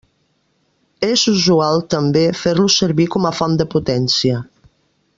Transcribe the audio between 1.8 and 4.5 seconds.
també fer-lo servir com a font de potència.